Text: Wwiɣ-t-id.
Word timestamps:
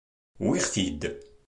Wwiɣ-t-id. 0.45 1.01